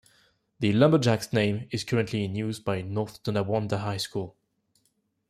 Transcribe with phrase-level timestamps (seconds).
[0.61, 4.35] The "Lumberjacks" name is currently in use by North Tonawanda High School.